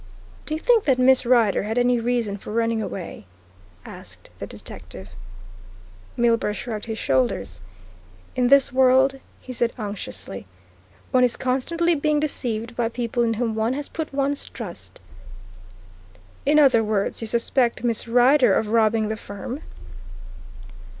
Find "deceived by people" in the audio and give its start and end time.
12.19-13.21